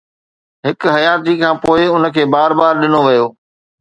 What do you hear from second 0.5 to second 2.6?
هڪ حياتيءَ کان پوءِ، ان کي بار